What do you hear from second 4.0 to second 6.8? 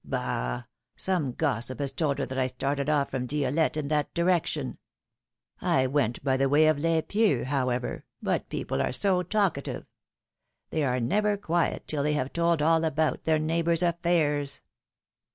direction. I went by the way of